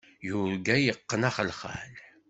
Yurga 0.27 0.75
yeqqen 0.79 1.27
axelxal. 1.29 1.91